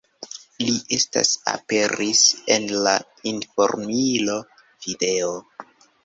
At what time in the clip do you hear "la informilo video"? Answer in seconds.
2.85-5.29